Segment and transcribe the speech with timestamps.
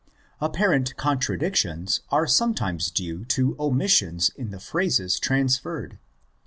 [0.39, 5.99] Apparent contradictions are sometimes due to omissions in the phrases transferred.